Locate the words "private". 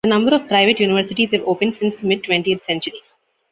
0.47-0.79